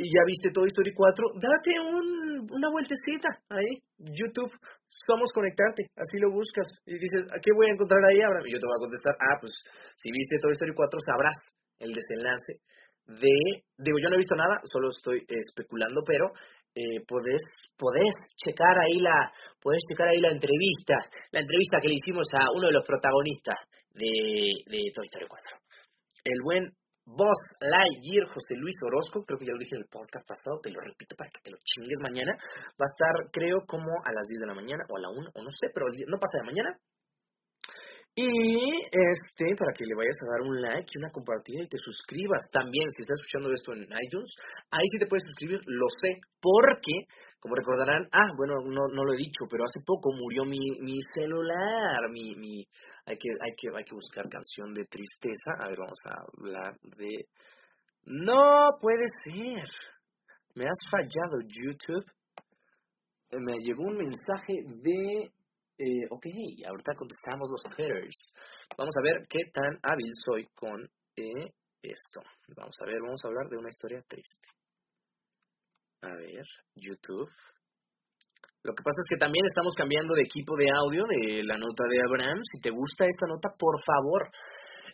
y 0.00 0.08
ya 0.08 0.24
viste 0.24 0.48
Toy 0.48 0.68
Story 0.72 0.92
4, 0.96 1.36
date 1.36 1.76
un, 1.76 2.48
una 2.48 2.68
vueltecita 2.72 3.28
ahí, 3.52 3.84
YouTube, 4.00 4.48
Somos 4.88 5.28
Conectarte, 5.32 5.92
así 5.94 6.16
lo 6.18 6.32
buscas 6.32 6.80
y 6.86 6.96
dices, 6.96 7.28
¿a 7.28 7.38
qué 7.38 7.52
voy 7.52 7.68
a 7.68 7.74
encontrar 7.76 8.00
ahí 8.08 8.20
ahora? 8.24 8.40
Y 8.46 8.52
yo 8.52 8.58
te 8.58 8.64
voy 8.64 8.76
a 8.80 8.84
contestar, 8.88 9.14
ah, 9.20 9.36
pues 9.40 9.52
si 10.00 10.10
viste 10.10 10.40
Toy 10.40 10.52
Story 10.52 10.72
4 10.72 11.00
sabrás 11.04 11.36
el 11.78 11.92
desenlace 11.92 12.64
de, 13.04 13.60
digo, 13.76 13.98
yo 14.00 14.08
no 14.08 14.14
he 14.16 14.24
visto 14.24 14.36
nada, 14.36 14.56
solo 14.64 14.88
estoy 14.88 15.20
especulando, 15.28 16.00
pero 16.06 16.32
eh, 16.72 17.04
podés, 17.06 17.44
podés 17.76 18.14
checar 18.40 18.78
ahí 18.80 19.00
la, 19.00 19.28
podés 19.60 19.82
checar 19.84 20.08
ahí 20.08 20.20
la 20.20 20.32
entrevista, 20.32 20.96
la 21.32 21.40
entrevista 21.40 21.76
que 21.82 21.88
le 21.88 22.00
hicimos 22.00 22.24
a 22.32 22.48
uno 22.56 22.68
de 22.68 22.72
los 22.72 22.86
protagonistas 22.86 23.68
de, 23.92 24.64
de 24.64 24.80
Toy 24.94 25.04
Story 25.04 25.26
4. 25.28 25.56
El 26.24 26.40
buen 26.42 26.72
Boss 27.10 27.40
Lightyear, 27.60 28.28
José 28.28 28.54
Luis 28.54 28.76
Orozco, 28.86 29.24
creo 29.26 29.38
que 29.38 29.46
ya 29.46 29.52
lo 29.52 29.58
dije 29.58 29.74
en 29.74 29.82
el 29.82 29.88
podcast 29.90 30.26
pasado, 30.26 30.60
te 30.62 30.70
lo 30.70 30.80
repito 30.80 31.16
para 31.16 31.30
que 31.30 31.42
te 31.42 31.50
lo 31.50 31.58
chingues 31.64 31.98
mañana. 32.00 32.32
Va 32.78 32.86
a 32.86 32.92
estar, 32.92 33.14
creo, 33.32 33.66
como 33.66 33.90
a 34.04 34.12
las 34.14 34.26
10 34.30 34.40
de 34.40 34.46
la 34.46 34.54
mañana 34.54 34.84
o 34.88 34.96
a 34.96 35.00
la 35.00 35.10
1, 35.10 35.30
o 35.34 35.42
no 35.42 35.50
sé, 35.50 35.74
pero 35.74 35.86
no 36.06 36.18
pasa 36.22 36.38
de 36.38 36.46
mañana. 36.46 36.70
Y 38.20 38.84
este, 38.84 39.56
para 39.56 39.72
que 39.72 39.84
le 39.88 39.96
vayas 39.96 40.18
a 40.20 40.30
dar 40.32 40.42
un 40.42 40.60
like 40.60 40.92
y 40.92 40.98
una 40.98 41.10
compartida 41.10 41.62
y 41.62 41.68
te 41.68 41.78
suscribas. 41.78 42.44
También, 42.52 42.84
si 42.90 43.00
estás 43.00 43.18
escuchando 43.20 43.50
esto 43.50 43.72
en 43.72 43.88
iTunes, 43.88 44.36
ahí 44.70 44.84
sí 44.92 44.98
te 44.98 45.06
puedes 45.06 45.24
suscribir, 45.24 45.60
lo 45.64 45.86
sé, 46.02 46.20
porque, 46.38 47.08
como 47.40 47.54
recordarán, 47.54 48.06
ah, 48.12 48.28
bueno, 48.36 48.60
no, 48.60 48.92
no 48.92 49.04
lo 49.04 49.14
he 49.14 49.16
dicho, 49.16 49.48
pero 49.48 49.64
hace 49.64 49.80
poco 49.86 50.12
murió 50.12 50.44
mi, 50.44 50.60
mi 50.80 50.98
celular, 51.14 52.10
mi, 52.12 52.34
mi, 52.36 52.66
hay 53.06 53.16
que, 53.16 53.30
hay 53.40 53.52
que, 53.56 53.68
hay 53.74 53.84
que 53.84 53.94
buscar 53.94 54.28
canción 54.28 54.74
de 54.74 54.84
tristeza. 54.84 55.56
A 55.58 55.68
ver, 55.68 55.78
vamos 55.78 56.00
a 56.04 56.12
hablar 56.20 56.76
de, 56.98 57.24
no 58.04 58.76
puede 58.80 59.06
ser, 59.24 59.64
me 60.54 60.64
has 60.64 60.80
fallado 60.90 61.40
YouTube. 61.40 62.04
Me 63.32 63.54
llegó 63.62 63.84
un 63.84 63.96
mensaje 63.96 64.54
de 64.82 65.30
eh, 65.80 66.04
ok, 66.10 66.26
ahorita 66.68 66.92
contestamos 66.94 67.48
los 67.48 67.74
haters. 67.74 68.34
Vamos 68.76 68.94
a 68.98 69.02
ver 69.02 69.26
qué 69.28 69.48
tan 69.50 69.80
hábil 69.82 70.12
soy 70.12 70.46
con 70.54 70.84
eh, 71.16 71.48
esto. 71.80 72.20
Vamos 72.54 72.76
a 72.80 72.84
ver, 72.84 73.00
vamos 73.00 73.20
a 73.24 73.28
hablar 73.28 73.48
de 73.48 73.56
una 73.56 73.70
historia 73.70 74.04
triste. 74.06 74.48
A 76.02 76.12
ver, 76.16 76.44
YouTube. 76.76 77.32
Lo 78.62 78.74
que 78.74 78.84
pasa 78.84 79.00
es 79.00 79.08
que 79.08 79.16
también 79.16 79.44
estamos 79.46 79.72
cambiando 79.74 80.12
de 80.12 80.28
equipo 80.28 80.54
de 80.56 80.68
audio 80.68 81.00
de 81.08 81.42
la 81.44 81.56
nota 81.56 81.84
de 81.88 81.98
Abraham. 82.04 82.44
Si 82.44 82.60
te 82.60 82.68
gusta 82.68 83.06
esta 83.08 83.26
nota, 83.26 83.48
por 83.56 83.80
favor, 83.80 84.28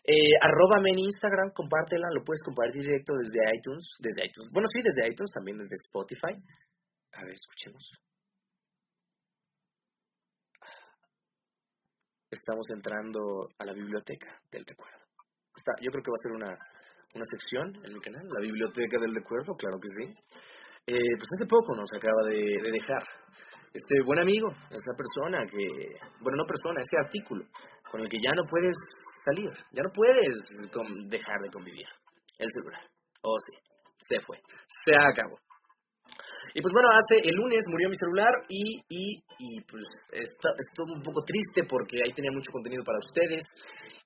eh, 0.06 0.38
en 0.38 0.98
Instagram, 0.98 1.50
compártela, 1.50 2.06
lo 2.14 2.22
puedes 2.22 2.42
compartir 2.44 2.82
directo 2.82 3.12
desde 3.18 3.58
iTunes, 3.58 3.84
desde 3.98 4.26
iTunes. 4.26 4.50
Bueno, 4.52 4.68
sí, 4.70 4.78
desde 4.84 5.10
iTunes, 5.10 5.32
también 5.34 5.58
desde 5.58 5.74
Spotify. 5.82 6.38
A 7.10 7.24
ver, 7.24 7.34
escuchemos. 7.34 7.90
Estamos 12.36 12.66
entrando 12.70 13.48
a 13.58 13.64
la 13.64 13.72
biblioteca 13.72 14.40
del 14.50 14.64
recuerdo. 14.64 14.98
Está, 15.56 15.72
yo 15.80 15.90
creo 15.90 16.02
que 16.02 16.10
va 16.10 16.18
a 16.20 16.24
ser 16.24 16.32
una, 16.32 16.52
una 17.14 17.24
sección 17.24 17.84
en 17.84 17.92
mi 17.94 18.00
canal, 18.00 18.28
la 18.28 18.40
biblioteca 18.40 19.00
del 19.00 19.14
recuerdo, 19.14 19.54
claro 19.56 19.78
que 19.80 19.88
sí. 19.96 20.04
Eh, 20.86 21.16
pues 21.18 21.28
hace 21.34 21.46
poco 21.48 21.74
nos 21.74 21.90
acaba 21.94 22.22
de, 22.28 22.44
dejar 22.70 23.02
este 23.72 24.00
buen 24.04 24.20
amigo, 24.20 24.48
esa 24.70 24.92
persona 24.96 25.44
que, 25.50 25.66
bueno, 26.20 26.36
no 26.38 26.46
persona, 26.46 26.80
ese 26.80 26.96
artículo 26.96 27.44
con 27.90 28.00
el 28.00 28.08
que 28.08 28.18
ya 28.22 28.32
no 28.32 28.42
puedes 28.48 28.76
salir, 29.24 29.50
ya 29.72 29.82
no 29.82 29.90
puedes 29.92 30.38
dejar 31.08 31.40
de 31.42 31.50
convivir, 31.50 31.86
el 32.38 32.48
celular. 32.50 32.82
Oh 33.22 33.36
sí, 33.40 33.58
se 34.00 34.20
fue, 34.20 34.38
se 34.84 34.92
acabó. 34.94 35.36
Y 36.56 36.62
pues 36.62 36.72
bueno, 36.72 36.88
hace 36.88 37.20
el 37.20 37.36
lunes 37.36 37.60
murió 37.68 37.90
mi 37.90 37.96
celular 38.00 38.32
y, 38.48 38.80
y, 38.88 39.60
pues 39.68 39.84
estoy 40.08 40.88
un 40.88 41.02
poco 41.02 41.20
triste 41.20 41.68
porque 41.68 42.00
ahí 42.00 42.16
tenía 42.16 42.32
mucho 42.32 42.50
contenido 42.50 42.82
para 42.82 42.96
ustedes. 42.96 43.44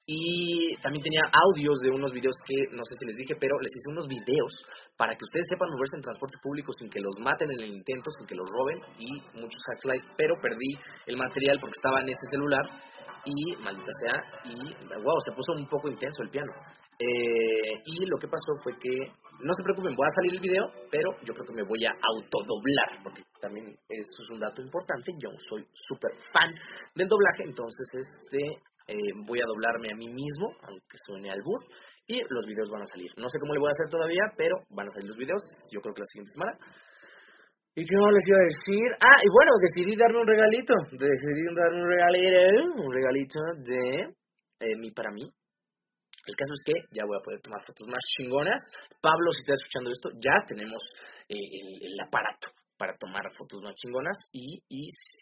Y 0.04 0.74
también 0.82 1.00
tenía 1.00 1.22
audios 1.30 1.78
de 1.78 1.94
unos 1.94 2.10
videos 2.10 2.34
que 2.42 2.74
no 2.74 2.82
sé 2.82 2.98
si 2.98 3.06
les 3.06 3.14
dije, 3.22 3.38
pero 3.38 3.54
les 3.62 3.70
hice 3.70 3.94
unos 3.94 4.08
videos 4.08 4.50
para 4.98 5.14
que 5.14 5.22
ustedes 5.22 5.46
sepan 5.46 5.70
moverse 5.70 5.94
en 5.94 6.02
transporte 6.02 6.42
público 6.42 6.72
sin 6.72 6.90
que 6.90 6.98
los 6.98 7.14
maten 7.22 7.52
en 7.54 7.60
el 7.60 7.70
intento, 7.70 8.10
sin 8.18 8.26
que 8.26 8.34
los 8.34 8.50
roben 8.50 8.82
y 8.98 9.06
muchos 9.38 9.62
hacks 9.70 9.86
live, 9.86 10.06
pero 10.18 10.34
perdí 10.42 10.74
el 11.06 11.16
material 11.22 11.60
porque 11.60 11.78
estaba 11.78 12.02
en 12.02 12.08
ese 12.08 12.26
celular 12.34 12.66
y 13.30 13.62
maldita 13.62 13.92
sea, 14.02 14.18
y 14.50 14.58
wow, 14.98 15.18
se 15.22 15.32
puso 15.38 15.52
un 15.54 15.68
poco 15.68 15.86
intenso 15.86 16.24
el 16.24 16.30
piano. 16.30 16.50
Eh, 16.98 17.80
y 17.86 18.06
lo 18.06 18.18
que 18.18 18.26
pasó 18.26 18.52
fue 18.62 18.72
que, 18.80 19.12
no 19.42 19.52
se 19.54 19.62
preocupen, 19.62 19.96
voy 19.96 20.06
a 20.06 20.16
salir 20.16 20.32
el 20.34 20.40
video, 20.40 20.64
pero 20.90 21.10
yo 21.24 21.32
creo 21.34 21.46
que 21.46 21.54
me 21.54 21.66
voy 21.66 21.84
a 21.84 21.92
autodoblar, 21.92 23.02
porque 23.02 23.22
también 23.40 23.72
eso 23.88 24.16
es 24.22 24.30
un 24.30 24.38
dato 24.38 24.62
importante, 24.62 25.12
yo 25.18 25.30
soy 25.48 25.66
súper 25.72 26.12
fan 26.32 26.54
del 26.94 27.08
doblaje, 27.08 27.44
entonces 27.44 27.84
este 27.94 28.40
eh, 28.88 29.12
voy 29.26 29.40
a 29.40 29.46
doblarme 29.46 29.92
a 29.92 29.96
mí 29.96 30.08
mismo, 30.08 30.52
aunque 30.62 30.96
suene 31.06 31.30
al 31.30 31.42
bur, 31.42 31.60
y 32.06 32.18
los 32.28 32.44
videos 32.44 32.68
van 32.70 32.82
a 32.82 32.90
salir. 32.90 33.10
No 33.16 33.28
sé 33.28 33.38
cómo 33.38 33.54
le 33.54 33.60
voy 33.60 33.68
a 33.68 33.76
hacer 33.78 33.88
todavía, 33.88 34.24
pero 34.36 34.56
van 34.70 34.88
a 34.88 34.90
salir 34.90 35.08
los 35.08 35.16
videos, 35.16 35.42
yo 35.70 35.80
creo 35.80 35.94
que 35.94 36.02
la 36.02 36.10
siguiente 36.10 36.32
semana. 36.32 36.58
¿Y 37.76 37.84
qué 37.86 37.96
más 37.96 38.12
les 38.12 38.26
iba 38.26 38.36
a 38.36 38.50
decir? 38.50 38.88
Ah, 38.98 39.20
y 39.22 39.28
bueno, 39.30 39.52
decidí 39.62 39.94
darme 39.96 40.18
un 40.18 40.26
regalito. 40.26 40.74
Decidí 40.90 41.42
darme 41.54 41.82
un 41.82 41.88
regalito, 41.88 42.82
un 42.82 42.92
regalito 42.92 43.38
de 43.62 44.10
eh, 44.58 44.76
mí 44.76 44.90
para 44.90 45.12
mí. 45.12 45.30
El 46.26 46.36
caso 46.36 46.52
es 46.52 46.62
que 46.64 46.76
ya 46.92 47.04
voy 47.04 47.16
a 47.16 47.24
poder 47.24 47.40
tomar 47.40 47.62
fotos 47.64 47.86
más 47.88 48.02
chingonas. 48.16 48.60
Pablo, 49.00 49.32
si 49.32 49.40
estás 49.40 49.60
escuchando 49.60 49.90
esto, 49.90 50.10
ya 50.16 50.44
tenemos 50.46 50.82
eh, 51.28 51.36
el, 51.36 52.00
aparato 52.00 52.48
para 52.76 52.96
tomar 52.96 53.22
fotos 53.36 53.60
más 53.62 53.74
chingonas 53.74 54.16
y, 54.32 54.56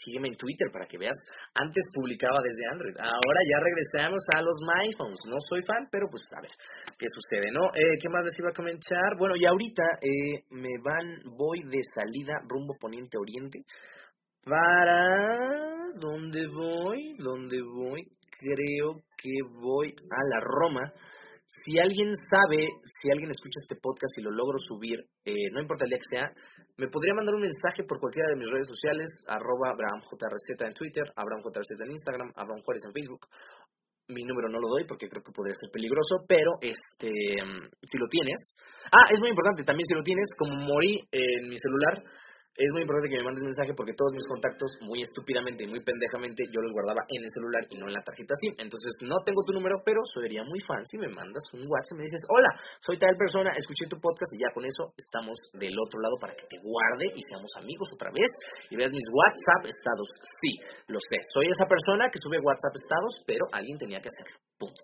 sígueme 0.05 0.29
en 0.29 0.37
Twitter 0.37 0.71
para 0.73 0.87
que 0.87 0.99
veas. 0.99 1.19
Antes 1.55 1.83
publicaba 1.93 2.39
desde 2.43 2.71
Android, 2.71 2.95
ahora 2.99 3.41
ya 3.51 3.59
regresamos 3.59 4.23
a 4.35 4.43
los 4.43 4.57
MyPhones. 4.63 5.19
No 5.27 5.39
soy 5.49 5.63
fan, 5.63 5.89
pero 5.91 6.07
pues 6.11 6.23
a 6.37 6.41
ver 6.41 6.53
qué 6.97 7.07
sucede, 7.11 7.51
¿no? 7.51 7.67
Eh, 7.75 7.99
¿Qué 8.01 8.09
más 8.09 8.25
les 8.25 8.39
iba 8.39 8.51
a 8.51 8.55
comentar? 8.55 9.19
Bueno, 9.19 9.35
y 9.35 9.45
ahorita 9.45 9.83
eh, 10.03 10.45
me 10.51 10.71
van, 10.83 11.23
voy 11.37 11.63
de 11.63 11.83
salida 11.83 12.39
rumbo 12.47 12.75
poniente 12.79 13.19
oriente 13.19 13.63
para... 14.45 15.69
¿Dónde 15.95 16.47
voy? 16.47 17.17
¿Dónde 17.19 17.61
voy? 17.63 18.18
Creo 18.39 19.03
que 19.17 19.31
voy 19.61 19.89
a 19.89 20.29
la 20.31 20.41
Roma 20.41 20.93
si 21.49 21.79
alguien 21.81 22.13
sabe, 22.29 22.69
si 22.85 23.11
alguien 23.11 23.31
escucha 23.31 23.57
este 23.65 23.81
podcast 23.81 24.13
y 24.19 24.23
lo 24.23 24.31
logro 24.31 24.59
subir, 24.61 25.01
eh, 25.25 25.49
no 25.53 25.61
importa 25.61 25.85
el 25.85 25.91
día 25.91 25.99
que 25.99 26.17
sea, 26.17 26.27
me 26.77 26.89
podría 26.89 27.15
mandar 27.15 27.35
un 27.35 27.41
mensaje 27.41 27.85
por 27.89 27.99
cualquiera 27.99 28.29
de 28.29 28.37
mis 28.37 28.53
redes 28.53 28.69
sociales, 28.69 29.09
arroba 29.27 29.73
AbrahamJRZ 29.73 30.61
en 30.61 30.75
Twitter, 30.75 31.05
AbrahamJRZ 31.17 31.73
en 31.81 31.93
Instagram, 31.93 32.29
Abraham 32.37 32.61
Juárez 32.63 32.85
en 32.85 32.93
Facebook. 32.93 33.25
Mi 34.09 34.25
número 34.25 34.49
no 34.49 34.61
lo 34.61 34.69
doy 34.69 34.85
porque 34.85 35.09
creo 35.09 35.23
que 35.23 35.33
podría 35.33 35.57
ser 35.57 35.71
peligroso, 35.73 36.25
pero 36.29 36.57
este, 36.61 37.09
si 37.09 37.97
lo 37.97 38.09
tienes. 38.09 38.57
Ah, 38.93 39.09
es 39.13 39.21
muy 39.21 39.31
importante, 39.31 39.65
también 39.65 39.87
si 39.89 39.95
lo 39.95 40.03
tienes, 40.03 40.29
como 40.37 40.53
morí 40.53 41.01
en 41.13 41.49
mi 41.49 41.57
celular, 41.57 42.05
es 42.59 42.71
muy 42.75 42.83
importante 42.83 43.09
que 43.09 43.23
me 43.23 43.31
mandes 43.31 43.45
mensaje 43.47 43.71
porque 43.73 43.95
todos 43.95 44.11
mis 44.11 44.27
contactos, 44.27 44.75
muy 44.83 45.01
estúpidamente 45.01 45.63
y 45.63 45.69
muy 45.71 45.79
pendejamente, 45.79 46.43
yo 46.51 46.59
los 46.59 46.75
guardaba 46.75 47.07
en 47.07 47.23
el 47.23 47.31
celular 47.31 47.63
y 47.71 47.79
no 47.79 47.87
en 47.87 47.95
la 47.95 48.03
tarjeta 48.03 48.35
SIM. 48.35 48.59
Entonces, 48.59 48.99
no 49.07 49.23
tengo 49.23 49.47
tu 49.47 49.55
número, 49.55 49.79
pero 49.87 50.03
sería 50.11 50.43
muy 50.43 50.59
fan 50.67 50.83
si 50.85 50.99
me 50.99 51.07
mandas 51.07 51.43
un 51.55 51.63
WhatsApp 51.63 51.95
y 51.95 51.99
me 52.03 52.11
dices, 52.11 52.23
hola, 52.27 52.51
soy 52.83 52.99
tal 52.99 53.15
persona, 53.15 53.55
escuché 53.55 53.87
tu 53.87 54.03
podcast 54.03 54.35
y 54.35 54.43
ya 54.43 54.51
con 54.51 54.67
eso 54.67 54.91
estamos 54.99 55.39
del 55.55 55.79
otro 55.79 56.03
lado 56.03 56.19
para 56.19 56.35
que 56.35 56.51
te 56.51 56.59
guarde 56.59 57.07
y 57.15 57.23
seamos 57.31 57.55
amigos 57.55 57.87
otra 57.95 58.11
vez 58.11 58.31
y 58.71 58.75
veas 58.75 58.91
mis 58.91 59.07
WhatsApp 59.07 59.71
estados. 59.71 60.09
Sí, 60.43 60.53
lo 60.91 60.99
sé, 60.99 61.23
soy 61.31 61.47
esa 61.47 61.67
persona 61.71 62.11
que 62.11 62.19
sube 62.19 62.43
WhatsApp 62.43 62.75
estados, 62.75 63.23
pero 63.23 63.47
alguien 63.55 63.79
tenía 63.79 64.03
que 64.03 64.11
hacerlo. 64.11 64.35
Punto. 64.59 64.83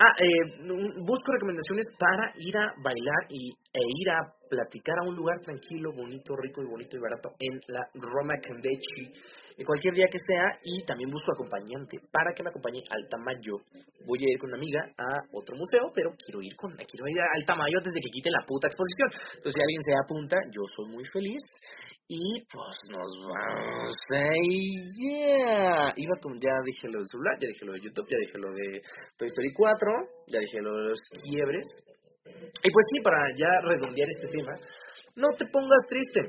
Ah, 0.00 0.14
eh, 0.14 0.62
busco 1.02 1.32
recomendaciones 1.32 1.86
para 1.98 2.30
ir 2.38 2.56
a 2.56 2.72
bailar 2.78 3.26
y, 3.30 3.50
e 3.50 3.82
ir 3.82 4.10
a 4.10 4.22
platicar 4.48 4.94
a 5.02 5.08
un 5.08 5.16
lugar 5.16 5.40
tranquilo, 5.40 5.90
bonito, 5.90 6.36
rico 6.36 6.62
y 6.62 6.66
bonito 6.66 6.96
y 6.96 7.00
barato 7.00 7.34
en 7.40 7.58
la 7.66 7.82
Roma 7.94 8.34
Cambechi, 8.40 9.10
en 9.58 9.66
cualquier 9.66 9.94
día 9.94 10.06
que 10.06 10.22
sea, 10.22 10.54
y 10.62 10.86
también 10.86 11.10
busco 11.10 11.32
acompañante 11.32 11.98
para 12.12 12.30
que 12.32 12.44
me 12.44 12.50
acompañe 12.50 12.78
al 12.90 13.08
Tamayo. 13.10 13.58
Voy 14.06 14.22
a 14.22 14.30
ir 14.30 14.38
con 14.38 14.50
una 14.50 14.58
amiga 14.58 14.86
a 14.86 15.18
otro 15.32 15.56
museo, 15.56 15.90
pero 15.92 16.14
quiero 16.14 16.42
ir 16.42 16.54
con 16.54 16.70
quiero 16.78 17.08
ir 17.08 17.18
al 17.34 17.44
Tamayo 17.44 17.78
antes 17.78 17.92
de 17.92 18.00
que 18.00 18.14
quite 18.14 18.30
la 18.30 18.46
puta 18.46 18.68
exposición. 18.68 19.10
Entonces, 19.34 19.54
si 19.58 19.62
alguien 19.66 19.82
se 19.82 19.94
apunta, 19.98 20.36
yo 20.54 20.62
soy 20.78 20.94
muy 20.94 21.04
feliz 21.10 21.42
y 22.08 22.40
pues 22.50 22.76
nos 22.88 23.10
vamos 23.20 23.94
a 24.16 24.28
yeah. 24.96 25.92
Iba 25.94 26.16
con, 26.22 26.40
ya 26.40 26.56
dije 26.64 26.88
lo 26.88 27.00
del 27.00 27.06
celular, 27.06 27.36
ya 27.38 27.48
dije 27.48 27.66
lo 27.66 27.72
de 27.74 27.80
YouTube, 27.80 28.08
ya 28.08 28.16
dije 28.16 28.38
lo 28.38 28.50
de 28.50 28.80
Toy 29.18 29.28
Story 29.28 29.52
4, 29.52 29.92
ya 30.28 30.40
dije 30.40 30.60
lo 30.62 30.72
de 30.78 30.88
los 30.88 31.00
quiebres. 31.22 31.66
Y 32.24 32.70
pues 32.72 32.86
sí, 32.92 33.00
para 33.04 33.18
ya 33.36 33.60
redondear 33.60 34.08
este 34.08 34.28
tema, 34.28 34.54
no 35.16 35.28
te 35.36 35.44
pongas 35.52 35.84
triste. 35.86 36.20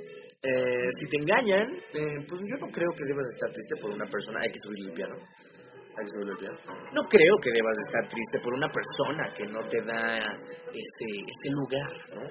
Eh, 0.44 0.90
si 1.00 1.08
te 1.08 1.18
engañan, 1.18 1.72
eh, 1.94 2.26
pues 2.28 2.42
yo 2.44 2.56
no 2.60 2.68
creo 2.72 2.92
que 2.98 3.06
debas 3.06 3.28
estar 3.32 3.52
triste 3.52 3.76
por 3.82 3.92
una 3.92 4.06
persona. 4.06 4.40
Hay 4.44 4.52
que 4.52 4.60
subir 4.60 4.90
el 4.90 4.94
piano. 4.94 5.16
No 6.94 7.04
creo 7.08 7.36
que 7.42 7.52
debas 7.52 7.78
estar 7.88 8.08
triste 8.08 8.40
por 8.44 8.54
una 8.54 8.70
persona 8.72 9.24
que 9.36 9.46
no 9.46 9.60
te 9.68 9.82
da 9.82 10.18
ese, 10.70 11.50
lugar, 11.52 11.92
¿no? 12.16 12.24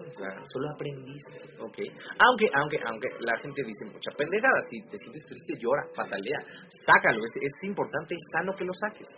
solo 0.45 0.71
aprendiste, 0.75 1.37
¿ok? 1.61 1.79
Aunque, 2.19 2.47
aunque, 2.55 2.79
aunque 2.87 3.09
la 3.21 3.39
gente 3.41 3.63
dice 3.65 3.85
mucha 3.87 4.11
pendejada, 4.17 4.61
si 4.71 4.81
te 4.89 4.97
sientes 4.99 5.23
triste, 5.27 5.55
llora, 5.59 5.83
patalea, 5.95 6.39
sácalo, 6.69 7.25
es, 7.25 7.33
es 7.43 7.69
importante 7.69 8.15
y 8.15 8.19
sano 8.33 8.53
que 8.57 8.65
lo 8.65 8.73
saques. 8.73 9.09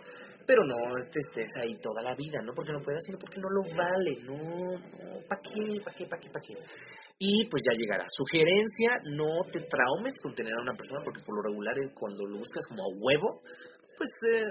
Pero 0.45 0.65
no 0.65 0.75
te 1.11 1.19
estés 1.19 1.51
ahí 1.61 1.77
toda 1.79 2.01
la 2.01 2.15
vida, 2.15 2.41
no 2.43 2.53
porque 2.53 2.73
no 2.73 2.81
puedas, 2.81 3.03
sino 3.05 3.17
porque 3.19 3.39
no 3.39 3.49
lo 3.49 3.61
vale, 3.75 4.13
no, 4.25 4.35
no, 4.35 5.21
¿para 5.27 5.41
qué, 5.41 5.79
para 5.83 5.95
qué, 5.95 6.05
para 6.05 6.21
qué, 6.21 6.29
para 6.29 6.45
qué? 6.45 6.53
Y 7.19 7.45
pues 7.49 7.61
ya 7.63 7.77
llegará. 7.77 8.05
Sugerencia, 8.09 8.97
no 9.13 9.45
te 9.51 9.61
traumes 9.61 10.13
con 10.23 10.33
tener 10.33 10.53
a 10.57 10.61
una 10.61 10.73
persona, 10.73 11.01
porque 11.05 11.21
por 11.23 11.35
lo 11.35 11.43
regular 11.43 11.75
cuando 11.93 12.25
lo 12.25 12.39
buscas 12.39 12.65
como 12.67 12.81
a 12.81 12.89
huevo, 12.97 13.41
pues 13.97 14.11
eh, 14.33 14.45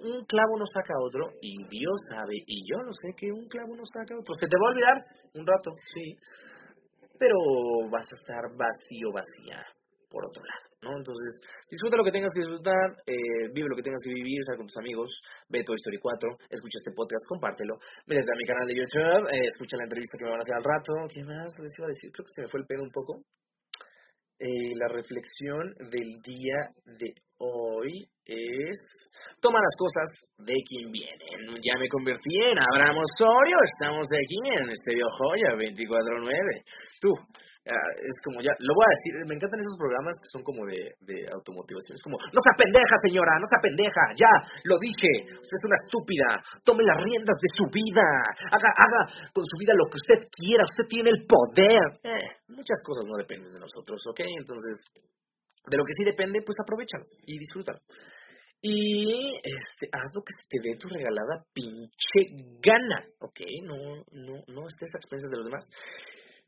un 0.00 0.24
clavo 0.26 0.58
no 0.58 0.66
saca 0.66 0.94
otro 1.00 1.30
y 1.40 1.56
Dios 1.68 1.98
sabe, 2.10 2.34
y 2.46 2.62
yo 2.68 2.82
no 2.82 2.92
sé 2.92 3.14
que 3.16 3.32
un 3.32 3.48
clavo 3.48 3.74
no 3.74 3.84
saca 3.84 4.18
otro. 4.18 4.34
Se 4.34 4.46
te 4.46 4.56
va 4.56 4.68
a 4.68 4.72
olvidar 4.72 4.96
un 5.34 5.46
rato, 5.46 5.70
sí, 5.94 6.16
pero 7.18 7.36
vas 7.90 8.06
a 8.10 8.14
estar 8.14 8.42
vacío, 8.56 9.10
vacía, 9.12 9.64
por 10.08 10.24
otro 10.24 10.42
lado, 10.42 10.64
¿no? 10.82 10.96
Entonces, 10.96 11.40
disfruta 11.68 11.96
lo 11.96 12.04
que 12.04 12.12
tengas 12.12 12.32
que 12.32 12.40
disfrutar, 12.40 12.96
eh, 13.06 13.50
vive 13.52 13.68
lo 13.68 13.76
que 13.76 13.82
tengas 13.82 14.02
que 14.02 14.14
vivir, 14.14 14.38
sal 14.46 14.56
con 14.56 14.66
tus 14.66 14.78
amigos, 14.78 15.10
ve 15.48 15.64
Toy 15.64 15.76
Story 15.76 15.98
4, 15.98 16.38
escucha 16.48 16.78
este 16.78 16.92
podcast, 16.94 17.26
compártelo, 17.28 17.76
métete 18.06 18.30
a 18.30 18.38
mi 18.38 18.46
canal 18.46 18.66
de 18.66 18.76
YouTube, 18.78 19.24
eh, 19.34 19.46
escucha 19.52 19.76
la 19.76 19.84
entrevista 19.84 20.16
que 20.16 20.24
me 20.24 20.30
van 20.30 20.40
a 20.40 20.44
hacer 20.46 20.56
al 20.56 20.64
rato, 20.64 20.92
¿qué 21.12 21.22
más 21.24 21.52
les 21.60 21.74
iba 21.78 21.86
a 21.86 21.94
decir? 21.94 22.10
Creo 22.12 22.24
que 22.24 22.34
se 22.34 22.42
me 22.42 22.48
fue 22.48 22.60
el 22.60 22.66
pedo 22.66 22.82
un 22.82 22.90
poco. 22.90 23.20
Eh, 24.40 24.72
la 24.78 24.86
reflexión 24.94 25.74
del 25.90 26.20
día 26.22 26.70
de 26.84 27.12
hoy 27.38 28.06
es 28.24 28.78
toma 29.40 29.58
las 29.58 29.74
cosas 29.76 30.08
de 30.38 30.54
quien 30.62 30.92
vienen. 30.92 31.58
Ya 31.62 31.74
me 31.78 31.88
convertí 31.88 32.36
en 32.46 32.56
Abraham 32.56 32.98
Osorio, 33.02 33.56
estamos 33.64 34.06
aquí 34.06 34.62
en 34.62 34.70
este 34.70 34.94
Joya 34.94 35.56
24-9. 35.58 36.62
Tú, 37.00 37.14
Es 37.68 38.16
como 38.24 38.40
ya, 38.40 38.52
lo 38.58 38.72
voy 38.72 38.86
a 38.88 38.94
decir, 38.96 39.12
me 39.28 39.36
encantan 39.36 39.60
esos 39.60 39.76
programas 39.76 40.16
que 40.16 40.32
son 40.32 40.42
como 40.42 40.64
de, 40.64 40.96
de 41.04 41.28
automotivación. 41.28 41.94
Es 41.94 42.04
como, 42.04 42.16
no 42.16 42.40
sea 42.40 42.54
pendeja, 42.56 42.94
señora, 43.04 43.36
no 43.36 43.44
sea 43.44 43.60
pendeja, 43.60 44.02
ya, 44.16 44.32
lo 44.64 44.80
dije, 44.80 45.36
usted 45.36 45.56
es 45.60 45.64
una 45.68 45.76
estúpida, 45.76 46.40
tome 46.64 46.84
las 46.84 46.98
riendas 47.04 47.36
de 47.36 47.50
su 47.52 47.64
vida, 47.68 48.06
haga, 48.48 48.70
haga 48.72 49.00
con 49.32 49.44
su 49.44 49.56
vida 49.60 49.76
lo 49.76 49.86
que 49.92 50.00
usted 50.00 50.20
quiera, 50.32 50.64
usted 50.64 50.88
tiene 50.88 51.10
el 51.12 51.28
poder. 51.28 52.00
Eh, 52.04 52.48
muchas 52.48 52.80
cosas 52.84 53.04
no 53.04 53.16
dependen 53.20 53.52
de 53.52 53.60
nosotros, 53.60 54.00
¿ok? 54.08 54.20
Entonces, 54.24 54.80
de 55.68 55.76
lo 55.76 55.84
que 55.84 55.92
sí 55.92 56.04
depende, 56.04 56.40
pues 56.40 56.56
aprovechalo 56.60 57.04
y 57.26 57.38
disfrútalo. 57.38 57.80
Y 58.60 59.38
este, 59.38 59.86
haz 59.92 60.10
lo 60.14 60.22
que 60.22 60.34
se 60.34 60.48
te 60.48 60.58
dé 60.58 60.76
tu 60.76 60.88
regalada 60.88 61.44
pinche 61.54 62.58
gana, 62.58 63.06
¿ok? 63.20 63.40
No, 63.62 63.76
no, 64.10 64.42
no 64.48 64.66
estés 64.66 64.90
a 64.94 64.98
expensas 64.98 65.30
de 65.30 65.36
los 65.36 65.46
demás. 65.46 65.64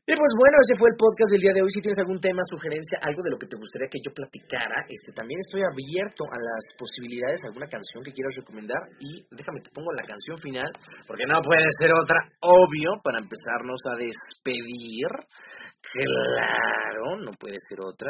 Y 0.01 0.17
pues 0.17 0.33
bueno, 0.33 0.57
ese 0.65 0.79
fue 0.81 0.89
el 0.89 0.97
podcast 0.97 1.29
del 1.29 1.45
día 1.45 1.53
de 1.53 1.61
hoy. 1.61 1.69
Si 1.69 1.79
tienes 1.79 2.01
algún 2.01 2.17
tema, 2.17 2.41
sugerencia, 2.49 2.97
algo 3.05 3.21
de 3.21 3.29
lo 3.29 3.37
que 3.37 3.45
te 3.45 3.55
gustaría 3.55 3.85
que 3.85 4.01
yo 4.01 4.09
platicara, 4.09 4.81
este, 4.89 5.13
también 5.13 5.37
estoy 5.45 5.61
abierto 5.61 6.25
a 6.25 6.41
las 6.41 6.63
posibilidades, 6.73 7.45
alguna 7.45 7.69
canción 7.69 8.01
que 8.01 8.09
quieras 8.09 8.33
recomendar. 8.33 8.81
Y 8.97 9.21
déjame, 9.29 9.61
te 9.61 9.69
pongo 9.69 9.93
la 9.93 10.01
canción 10.01 10.41
final, 10.41 10.73
porque 11.05 11.29
no 11.29 11.37
puede 11.45 11.69
ser 11.77 11.93
otra, 11.93 12.17
obvio, 12.41 12.97
para 13.05 13.21
empezarnos 13.21 13.77
a 13.93 14.01
despedir. 14.01 15.05
Claro, 15.85 17.21
no 17.21 17.31
puede 17.37 17.61
ser 17.69 17.85
otra. 17.85 18.09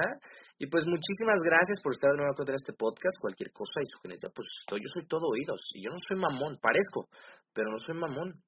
Y 0.62 0.68
pues 0.72 0.86
muchísimas 0.88 1.44
gracias 1.44 1.76
por 1.84 1.92
estar 1.92 2.12
de 2.12 2.24
nuevo 2.24 2.32
en 2.38 2.56
este 2.56 2.72
podcast. 2.72 3.20
Cualquier 3.20 3.52
cosa 3.52 3.84
y 3.84 3.88
sugerencia, 3.92 4.30
pues 4.32 4.48
estoy, 4.64 4.80
yo 4.80 4.88
soy 4.94 5.08
todo 5.08 5.28
oídos. 5.28 5.60
Y 5.76 5.84
yo 5.84 5.92
no 5.92 6.00
soy 6.00 6.16
mamón, 6.16 6.56
parezco, 6.62 7.12
pero 7.52 7.68
no 7.68 7.80
soy 7.80 8.00
mamón. 8.00 8.40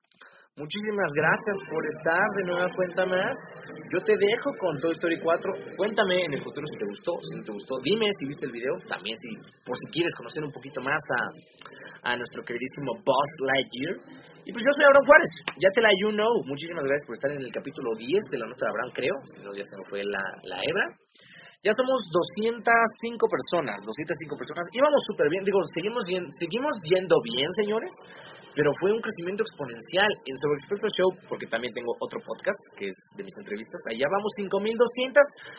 Muchísimas 0.54 1.10
gracias 1.18 1.58
por 1.66 1.82
estar 1.82 2.22
de 2.38 2.46
nueva 2.46 2.70
cuenta 2.78 3.10
más. 3.10 3.34
Yo 3.90 3.98
te 4.06 4.14
dejo 4.14 4.54
con 4.62 4.78
Toy 4.78 4.94
Story 4.94 5.18
4. 5.18 5.50
Cuéntame 5.76 6.30
en 6.30 6.34
el 6.38 6.42
futuro 6.46 6.62
si 6.70 6.78
te 6.78 6.86
gustó, 6.86 7.12
si 7.26 7.34
no 7.38 7.42
te 7.42 7.54
gustó. 7.54 7.74
Dime 7.82 8.06
si 8.22 8.28
viste 8.30 8.46
el 8.46 8.52
video. 8.54 8.78
También 8.86 9.18
si, 9.18 9.34
por 9.66 9.74
si 9.82 9.86
quieres 9.90 10.14
conocer 10.14 10.46
un 10.46 10.54
poquito 10.54 10.78
más 10.86 11.02
a, 11.18 12.14
a 12.14 12.18
nuestro 12.18 12.46
queridísimo 12.46 12.94
Boss 13.02 13.32
Lightyear. 13.50 13.98
Y 14.46 14.54
pues 14.54 14.62
yo 14.62 14.72
soy 14.78 14.86
Abraham 14.86 15.10
Juárez. 15.10 15.32
Ya 15.58 15.70
te 15.74 15.82
la 15.82 15.90
you 15.90 16.14
know. 16.14 16.46
Muchísimas 16.46 16.86
gracias 16.86 17.08
por 17.10 17.18
estar 17.18 17.32
en 17.34 17.42
el 17.42 17.50
capítulo 17.50 17.90
10 17.98 18.22
de 18.30 18.38
la 18.38 18.46
nota 18.46 18.70
de 18.70 18.70
Abraham, 18.70 18.92
creo. 18.94 19.16
Si 19.34 19.42
no, 19.42 19.58
ya 19.58 19.66
se 19.66 19.74
me 19.74 19.90
fue 19.90 20.06
la, 20.06 20.22
la 20.46 20.62
hebra. 20.62 20.86
Ya 21.64 21.72
somos 21.72 22.04
205 22.12 23.24
personas, 23.24 23.80
205 23.88 24.36
personas. 24.36 24.68
Íbamos 24.76 25.02
súper 25.08 25.32
bien, 25.32 25.44
digo, 25.48 25.60
seguimos, 25.74 26.04
bien, 26.06 26.28
seguimos 26.36 26.76
yendo 26.92 27.16
bien, 27.24 27.48
señores 27.56 27.92
pero 28.56 28.70
fue 28.80 28.94
un 28.94 29.02
crecimiento 29.02 29.44
exponencial. 29.44 30.10
En 30.26 30.36
Sobre 30.38 30.58
Experto 30.62 30.88
Show, 30.94 31.10
porque 31.28 31.50
también 31.50 31.74
tengo 31.74 31.94
otro 32.00 32.22
podcast 32.22 32.62
que 32.78 32.90
es 32.90 32.98
de 33.18 33.24
mis 33.26 33.34
entrevistas, 33.38 33.82
allá 33.90 34.06
vamos 34.10 34.32
5.200, 34.38 35.18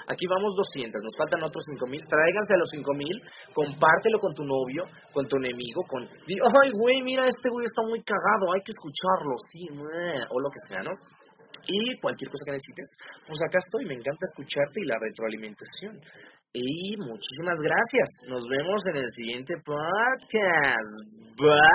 aquí 0.08 0.26
vamos 0.26 0.54
200, 0.54 1.02
nos 1.02 1.14
faltan 1.18 1.42
otros 1.42 1.62
5.000, 1.66 2.06
tráiganse 2.06 2.54
a 2.54 2.62
los 2.62 2.70
5.000, 2.70 3.54
compártelo 3.54 4.18
con 4.18 4.32
tu 4.34 4.44
novio, 4.46 4.86
con 5.12 5.26
tu 5.26 5.36
enemigo, 5.36 5.82
con... 5.86 6.06
Ay, 6.06 6.70
güey, 6.72 7.02
mira, 7.02 7.26
este 7.26 7.50
güey 7.50 7.66
está 7.66 7.82
muy 7.82 8.02
cagado, 8.02 8.54
hay 8.54 8.62
que 8.62 8.72
escucharlo, 8.72 9.34
sí, 9.46 9.66
o 9.74 10.36
lo 10.40 10.48
que 10.50 10.60
sea, 10.68 10.82
¿no? 10.82 10.94
Y 11.66 11.98
cualquier 12.00 12.30
cosa 12.30 12.44
que 12.44 12.52
necesites, 12.52 12.88
pues 13.26 13.38
acá 13.46 13.58
estoy, 13.58 13.86
me 13.86 13.94
encanta 13.94 14.26
escucharte 14.30 14.80
y 14.80 14.86
la 14.86 14.98
retroalimentación. 14.98 16.00
Y 16.52 16.96
muchísimas 16.98 17.58
gracias. 17.58 18.08
Nos 18.28 18.46
vemos 18.48 18.82
en 18.86 18.96
el 18.96 19.08
siguiente 19.08 19.54
podcast. 19.64 20.92
Bye. 21.36 21.74